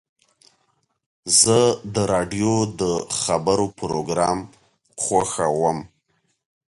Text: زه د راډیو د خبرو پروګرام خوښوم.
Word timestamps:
زه 1.41 1.59
د 1.93 1.95
راډیو 2.13 2.53
د 2.81 2.83
خبرو 3.21 3.65
پروګرام 3.79 4.39
خوښوم. 5.03 5.77